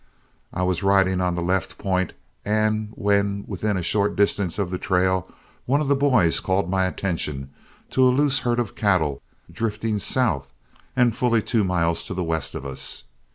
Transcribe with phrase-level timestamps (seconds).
[0.51, 2.13] I was riding on the left point,
[2.43, 5.29] and when within a short distance of the trail,
[5.67, 7.51] one of the boys called my attention
[7.91, 10.55] to a loose herd of cattle, drifting south
[10.95, 13.03] and fully two miles to the west of us.